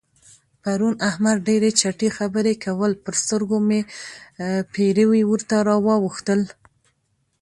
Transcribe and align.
پرون 0.61 0.95
احمد 1.09 1.37
ډېرې 1.47 1.69
چټي 1.79 2.09
خبرې 2.17 2.53
کول؛ 2.63 2.93
پر 3.03 3.13
سترګو 3.21 3.57
مې 3.67 3.79
پېروي 4.73 5.23
ورته 5.27 5.55
راواوښتل. 5.67 6.41